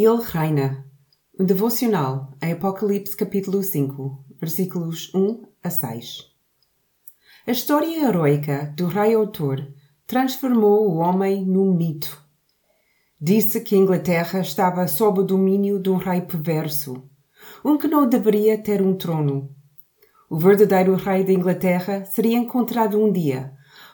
Ele 0.00 0.22
reina. 0.22 0.86
Devocional 1.36 2.32
em 2.40 2.52
Apocalipse 2.52 3.16
capítulo 3.16 3.60
5, 3.64 4.26
versículos 4.38 5.12
1 5.12 5.42
a 5.60 5.70
6. 5.70 6.36
A 7.44 7.50
história 7.50 8.06
heroica 8.06 8.72
do 8.76 8.86
rei 8.86 9.16
Arthur 9.16 9.74
transformou 10.06 10.88
o 10.88 10.98
homem 10.98 11.44
num 11.44 11.74
mito. 11.74 12.24
Disse 13.20 13.60
que 13.60 13.74
a 13.74 13.78
Inglaterra 13.78 14.38
estava 14.38 14.86
sob 14.86 15.18
o 15.18 15.24
domínio 15.24 15.82
de 15.82 15.90
um 15.90 15.96
rei 15.96 16.20
perverso, 16.20 17.02
um 17.64 17.76
que 17.76 17.88
não 17.88 18.08
deveria 18.08 18.56
ter 18.56 18.80
um 18.80 18.96
trono. 18.96 19.52
O 20.30 20.38
verdadeiro 20.38 20.94
rei 20.94 21.24
da 21.24 21.32
Inglaterra 21.32 22.04
seria 22.04 22.38
encontrado 22.38 23.04
um 23.04 23.10
dia, 23.10 23.52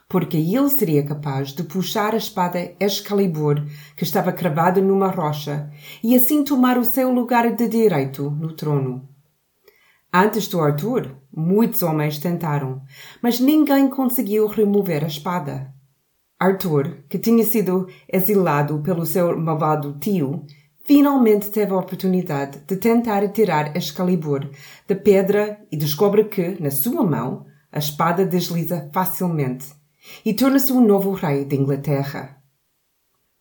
porque 0.09 0.37
ele 0.37 0.69
seria 0.69 1.05
capaz 1.05 1.53
de 1.53 1.63
puxar 1.63 2.15
a 2.15 2.19
espada 2.19 2.75
Excalibur 2.79 3.65
que 3.97 4.05
estava 4.05 4.33
cravada 4.33 4.81
numa 4.81 5.09
rocha 5.09 5.71
e 6.03 6.15
assim 6.15 6.45
tomar 6.45 6.79
o 6.79 6.85
seu 6.85 7.11
lugar 7.11 7.55
de 7.55 7.69
direito 7.69 8.31
no 8.31 8.53
trono. 8.53 9.09
Antes 10.13 10.47
do 10.47 10.61
Arthur, 10.61 11.17
muitos 11.35 11.83
homens 11.83 12.19
tentaram, 12.19 12.83
mas 13.21 13.41
ninguém 13.41 13.89
conseguiu 13.89 14.47
remover 14.47 15.03
a 15.03 15.09
espada. 15.09 15.75
Arthur, 16.39 16.99
que 17.09 17.19
tinha 17.19 17.45
sido 17.45 17.89
exilado 18.09 18.81
pelo 18.81 19.05
seu 19.07 19.37
malvado 19.37 19.99
tio, 19.99 20.45
finalmente 20.85 21.51
teve 21.51 21.73
a 21.73 21.79
oportunidade 21.79 22.61
de 22.67 22.77
tentar 22.77 23.27
tirar 23.29 23.77
Excalibur 23.77 24.49
da 24.87 24.95
pedra 24.95 25.59
e 25.73 25.77
descobre 25.77 26.25
que, 26.25 26.63
na 26.63 26.71
sua 26.71 27.03
mão, 27.03 27.47
a 27.73 27.79
espada 27.79 28.25
desliza 28.25 28.89
facilmente 28.93 29.75
e 30.25 30.35
torna-se 30.35 30.73
o 30.73 30.81
novo 30.81 31.13
rei 31.13 31.45
da 31.45 31.57
Inglaterra. 31.57 32.43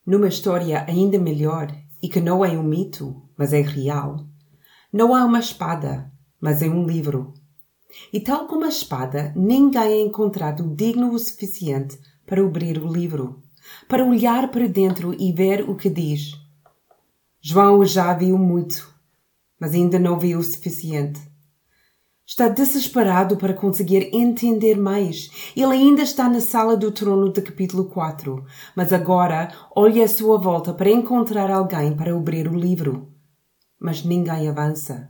Numa 0.05 0.27
história 0.27 0.85
ainda 0.87 1.17
melhor 1.17 1.67
e 2.01 2.09
que 2.09 2.19
não 2.19 2.43
é 2.43 2.49
um 2.51 2.63
mito, 2.63 3.29
mas 3.37 3.53
é 3.53 3.61
real, 3.61 4.27
não 4.91 5.15
há 5.15 5.25
uma 5.25 5.39
espada, 5.39 6.11
mas 6.39 6.61
é 6.61 6.69
um 6.69 6.85
livro. 6.85 7.33
E 8.11 8.19
tal 8.19 8.47
como 8.47 8.65
a 8.65 8.69
espada, 8.69 9.33
ninguém 9.35 9.91
é 9.91 10.01
encontrado 10.01 10.75
digno 10.75 11.11
o 11.11 11.17
suficiente 11.17 11.97
para 12.25 12.43
abrir 12.43 12.77
o 12.77 12.87
livro, 12.87 13.41
para 13.87 14.05
olhar 14.05 14.51
para 14.51 14.67
dentro 14.67 15.13
e 15.19 15.31
ver 15.31 15.69
o 15.69 15.75
que 15.75 15.89
diz. 15.89 16.33
João 17.41 17.83
já 17.85 18.13
viu 18.13 18.37
muito, 18.37 18.93
mas 19.59 19.73
ainda 19.73 19.97
não 19.97 20.19
viu 20.19 20.39
o 20.39 20.43
suficiente. 20.43 21.19
Está 22.25 22.47
desesperado 22.47 23.35
para 23.35 23.53
conseguir 23.53 24.09
entender 24.13 24.75
mais. 24.75 25.29
Ele 25.55 25.73
ainda 25.73 26.03
está 26.03 26.29
na 26.29 26.39
sala 26.39 26.77
do 26.77 26.89
trono 26.89 27.31
de 27.31 27.41
capítulo 27.41 27.85
4, 27.85 28.45
mas 28.75 28.93
agora 28.93 29.53
olha 29.75 30.05
à 30.05 30.07
sua 30.07 30.37
volta 30.37 30.73
para 30.73 30.89
encontrar 30.89 31.51
alguém 31.51 31.95
para 31.95 32.15
abrir 32.15 32.47
o 32.47 32.57
livro. 32.57 33.11
Mas 33.77 34.05
ninguém 34.05 34.47
avança. 34.47 35.09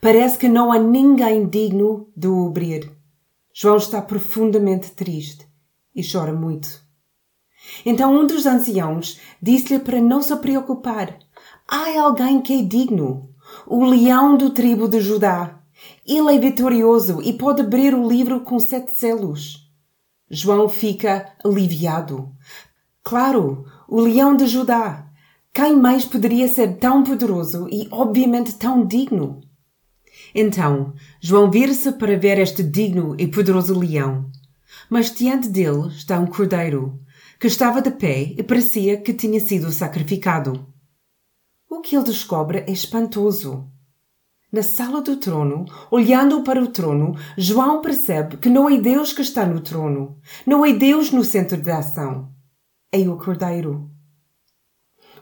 Parece 0.00 0.36
que 0.36 0.48
não 0.48 0.72
há 0.72 0.78
ninguém 0.80 1.48
digno 1.48 2.10
de 2.16 2.26
o 2.26 2.48
abrir. 2.48 2.90
João 3.54 3.76
está 3.76 4.02
profundamente 4.02 4.90
triste 4.90 5.46
e 5.94 6.02
chora 6.02 6.32
muito. 6.32 6.82
Então 7.86 8.12
um 8.12 8.26
dos 8.26 8.46
anciãos 8.46 9.20
disse-lhe 9.40 9.78
para 9.78 10.00
não 10.00 10.20
se 10.20 10.34
preocupar. 10.36 11.16
Há 11.68 12.00
alguém 12.00 12.40
que 12.40 12.58
é 12.58 12.62
digno, 12.62 13.30
o 13.64 13.84
leão 13.84 14.36
do 14.36 14.50
tribo 14.50 14.88
de 14.88 15.00
Judá. 15.00 15.61
Ele 16.06 16.34
é 16.34 16.38
vitorioso 16.38 17.20
e 17.22 17.32
pode 17.32 17.62
abrir 17.62 17.94
o 17.94 18.08
livro 18.08 18.40
com 18.40 18.58
sete 18.58 18.92
selos. 18.92 19.70
João 20.30 20.68
fica 20.68 21.32
aliviado. 21.44 22.32
Claro, 23.02 23.64
o 23.88 24.00
leão 24.00 24.36
de 24.36 24.46
Judá. 24.46 25.06
Quem 25.52 25.76
mais 25.76 26.04
poderia 26.04 26.48
ser 26.48 26.78
tão 26.78 27.04
poderoso 27.04 27.68
e 27.70 27.86
obviamente 27.90 28.54
tão 28.54 28.86
digno? 28.86 29.40
Então, 30.34 30.94
João 31.20 31.50
vira-se 31.50 31.92
para 31.92 32.16
ver 32.16 32.38
este 32.38 32.62
digno 32.62 33.14
e 33.18 33.26
poderoso 33.26 33.78
leão. 33.78 34.30
Mas 34.88 35.12
diante 35.12 35.48
dele 35.48 35.88
está 35.88 36.18
um 36.18 36.26
cordeiro, 36.26 37.00
que 37.38 37.46
estava 37.46 37.82
de 37.82 37.90
pé 37.90 38.34
e 38.36 38.42
parecia 38.42 39.00
que 39.00 39.12
tinha 39.12 39.40
sido 39.40 39.70
sacrificado. 39.70 40.66
O 41.68 41.80
que 41.80 41.96
ele 41.96 42.04
descobre 42.04 42.58
é 42.66 42.70
espantoso. 42.70 43.71
Na 44.52 44.62
sala 44.62 45.00
do 45.00 45.16
trono, 45.16 45.64
olhando 45.90 46.42
para 46.42 46.62
o 46.62 46.66
trono, 46.66 47.16
João 47.38 47.80
percebe 47.80 48.36
que 48.36 48.50
não 48.50 48.68
é 48.68 48.76
Deus 48.76 49.10
que 49.10 49.22
está 49.22 49.46
no 49.46 49.62
trono, 49.62 50.18
não 50.46 50.62
é 50.62 50.74
Deus 50.74 51.10
no 51.10 51.24
centro 51.24 51.56
da 51.56 51.78
ação, 51.78 52.30
é 52.92 52.98
o 53.08 53.16
Cordeiro. 53.16 53.90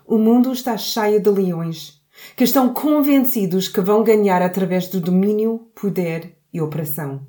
O 0.04 0.18
mundo 0.18 0.52
está 0.52 0.76
cheio 0.76 1.22
de 1.22 1.30
leões 1.30 2.02
que 2.36 2.42
estão 2.42 2.74
convencidos 2.74 3.68
que 3.68 3.80
vão 3.80 4.02
ganhar 4.02 4.42
através 4.42 4.88
do 4.88 5.00
domínio, 5.00 5.70
poder 5.76 6.36
e 6.52 6.60
opressão. 6.60 7.24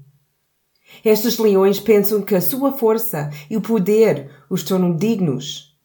Estes 1.06 1.38
leões 1.38 1.80
pensam 1.80 2.24
que 2.24 2.34
a 2.34 2.42
sua 2.42 2.72
força 2.72 3.30
e 3.48 3.56
o 3.56 3.62
poder 3.62 4.28
os 4.50 4.64
tornam 4.64 4.96
dignos, 4.96 5.78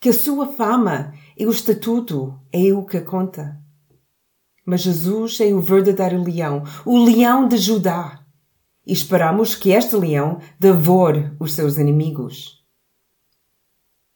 que 0.00 0.08
a 0.08 0.12
sua 0.12 0.48
fama 0.48 1.14
e 1.36 1.46
o 1.46 1.50
estatuto 1.50 2.36
é 2.52 2.72
o 2.72 2.84
que 2.84 3.00
conta. 3.02 3.67
Mas 4.68 4.82
Jesus 4.82 5.40
é 5.40 5.46
o 5.46 5.62
verdadeiro 5.62 6.22
leão, 6.22 6.62
o 6.84 7.02
leão 7.02 7.48
de 7.48 7.56
Judá. 7.56 8.22
E 8.86 8.92
esperamos 8.92 9.54
que 9.54 9.70
este 9.70 9.96
leão 9.96 10.40
devore 10.60 11.32
os 11.40 11.54
seus 11.54 11.78
inimigos. 11.78 12.62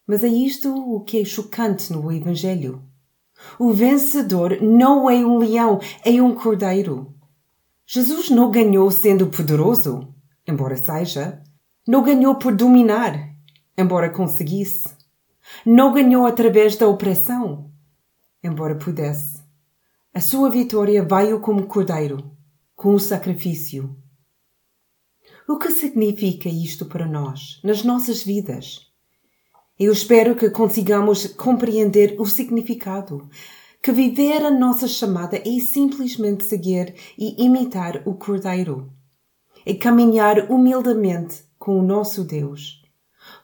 Mas 0.07 0.23
é 0.23 0.29
isto 0.29 0.71
o 0.71 1.01
que 1.01 1.23
é 1.23 1.25
chocante 1.25 1.91
no 1.91 2.13
Evangelho. 2.13 2.83
O 3.59 3.73
vencedor 3.73 4.59
não 4.61 5.09
é 5.09 5.25
um 5.25 5.39
leão, 5.39 5.81
é 6.05 6.21
um 6.21 6.35
cordeiro. 6.35 7.15
Jesus 7.87 8.29
não 8.29 8.51
ganhou 8.51 8.91
sendo 8.91 9.29
poderoso, 9.29 10.15
embora 10.47 10.77
seja. 10.77 11.43
Não 11.89 12.03
ganhou 12.03 12.35
por 12.35 12.55
dominar, 12.55 13.35
embora 13.75 14.11
conseguisse. 14.11 14.87
Não 15.65 15.95
ganhou 15.95 16.27
através 16.27 16.77
da 16.77 16.87
opressão, 16.87 17.71
embora 18.45 18.75
pudesse. 18.75 19.42
A 20.15 20.21
sua 20.21 20.51
vitória 20.51 21.03
veio 21.03 21.41
como 21.41 21.67
cordeiro, 21.67 22.37
com 22.77 22.95
o 22.95 23.01
sacrifício. 23.01 23.97
O 25.49 25.57
que 25.57 25.71
significa 25.71 26.51
isto 26.51 26.85
para 26.85 27.07
nós, 27.07 27.59
nas 27.65 27.83
nossas 27.83 28.23
vidas? 28.23 28.93
Eu 29.81 29.91
espero 29.91 30.37
que 30.37 30.51
consigamos 30.51 31.29
compreender 31.29 32.17
o 32.19 32.27
significado, 32.27 33.27
que 33.83 33.91
viver 33.91 34.45
a 34.45 34.51
nossa 34.51 34.87
chamada 34.87 35.39
é 35.39 35.61
simplesmente 35.61 36.45
seguir 36.45 36.95
e 37.17 37.43
imitar 37.43 38.03
o 38.07 38.13
Cordeiro, 38.13 38.93
é 39.65 39.73
caminhar 39.73 40.51
humildemente 40.51 41.43
com 41.59 41.79
o 41.79 41.83
nosso 41.83 42.23
Deus, 42.23 42.83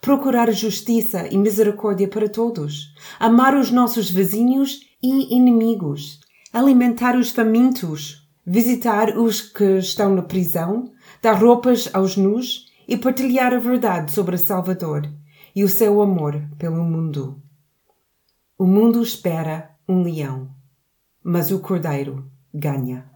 procurar 0.02 0.52
justiça 0.52 1.28
e 1.28 1.38
misericórdia 1.38 2.08
para 2.08 2.28
todos, 2.28 2.92
amar 3.18 3.56
os 3.56 3.70
nossos 3.70 4.10
vizinhos 4.10 4.80
e 5.02 5.34
inimigos, 5.34 6.20
alimentar 6.58 7.16
os 7.16 7.30
famintos, 7.30 8.28
visitar 8.44 9.16
os 9.16 9.40
que 9.40 9.78
estão 9.78 10.14
na 10.14 10.22
prisão, 10.22 10.92
dar 11.22 11.34
roupas 11.34 11.88
aos 11.92 12.16
nus 12.16 12.66
e 12.86 12.96
partilhar 12.96 13.52
a 13.52 13.58
verdade 13.58 14.12
sobre 14.12 14.36
Salvador 14.36 15.08
e 15.54 15.62
o 15.62 15.68
seu 15.68 16.00
amor 16.02 16.48
pelo 16.58 16.82
mundo. 16.84 17.42
O 18.58 18.66
mundo 18.66 19.02
espera 19.02 19.70
um 19.88 20.02
leão, 20.02 20.50
mas 21.22 21.50
o 21.50 21.60
cordeiro 21.60 22.30
ganha. 22.52 23.08